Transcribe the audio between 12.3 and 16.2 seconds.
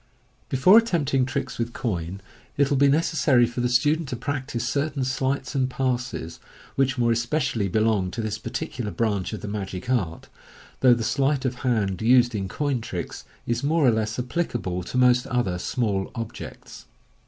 in "coin tricks" is more or less applicable to most other small